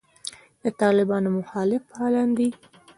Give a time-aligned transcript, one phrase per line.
[0.61, 2.49] د طالبانو مخالف فعالان دي.